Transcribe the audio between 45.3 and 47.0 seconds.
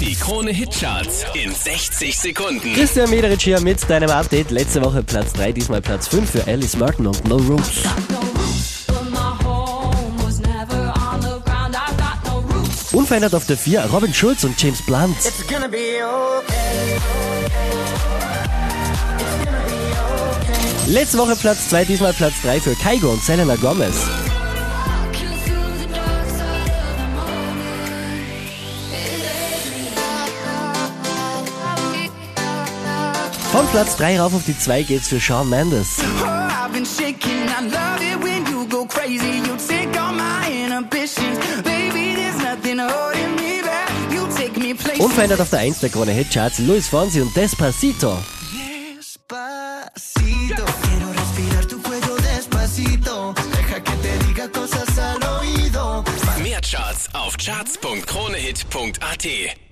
auf der 1 der Krone Hitcharts Luis